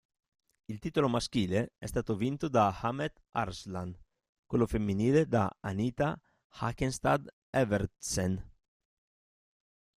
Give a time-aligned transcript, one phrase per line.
[0.67, 3.95] Il titolo maschile è stato vinto da Ahmet Arslan,
[4.47, 6.19] quello femminile da Anita
[6.57, 8.43] Haakenstad-Evertsen.